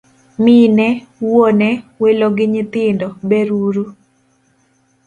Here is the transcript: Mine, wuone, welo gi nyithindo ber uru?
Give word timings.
Mine, 0.43 0.87
wuone, 1.27 1.69
welo 2.01 2.27
gi 2.37 2.45
nyithindo 2.53 3.07
ber 3.29 3.47
uru? 3.65 3.83